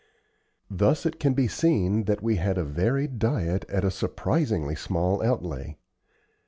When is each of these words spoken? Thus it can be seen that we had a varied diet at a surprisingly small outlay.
Thus 0.71 1.05
it 1.05 1.19
can 1.19 1.35
be 1.35 1.47
seen 1.47 2.05
that 2.05 2.23
we 2.23 2.37
had 2.37 2.57
a 2.57 2.63
varied 2.63 3.19
diet 3.19 3.65
at 3.69 3.83
a 3.85 3.91
surprisingly 3.91 4.73
small 4.73 5.21
outlay. 5.23 5.77